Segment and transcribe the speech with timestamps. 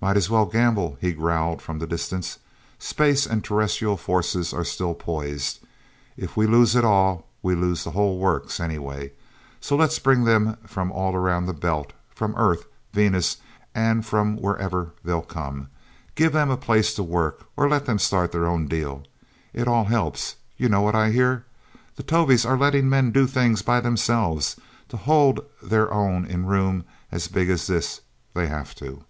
[0.00, 2.38] "Might as well gamble," he growled from the distance.
[2.78, 5.58] "Space and terrestrial forces are still poised.
[6.16, 9.10] If we lose at all, we lose the whole works, anyway.
[9.60, 13.38] So let's bring them from all around the Belt, from Earth, Venus
[13.74, 15.70] and from wherever they'll come.
[16.14, 19.02] Give them a place to work, or let them start their own deal.
[19.52, 20.36] It all helps...
[20.56, 21.46] You know what I hear?
[21.96, 24.54] The Tovies are letting men do things by themselves.
[24.90, 28.02] To hold their own in room as big as this,
[28.34, 29.02] they have to.